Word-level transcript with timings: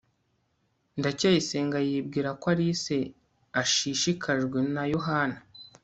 ndacyayisenga 0.99 1.77
yibwira 1.87 2.29
ko 2.41 2.45
alice 2.53 2.97
ashishikajwe 3.61 4.59
na 4.73 4.83
yohana 4.93 5.37